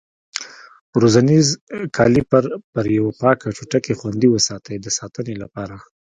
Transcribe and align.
ورنیز 0.95 1.47
کالیپر 1.97 2.43
پر 2.71 2.85
یوه 2.97 3.11
پاکه 3.21 3.47
ټوټه 3.57 3.79
کې 3.85 3.93
خوندي 3.99 4.27
وساتئ 4.31 4.77
د 4.81 4.87
ساتنې 4.97 5.35
لپاره. 5.43 5.75